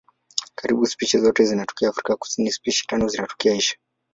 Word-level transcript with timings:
Karibu 0.55 0.85
spishi 0.85 1.17
zote 1.19 1.43
zinatokea 1.45 1.89
Afrika 1.89 2.13
lakini 2.13 2.51
spishi 2.51 2.87
tano 2.87 3.07
zinatokea 3.07 3.53
Asia. 3.57 3.77